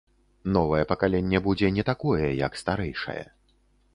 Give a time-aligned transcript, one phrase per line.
[0.55, 3.21] Новае пакаленне будзе не такое, як старэйшае.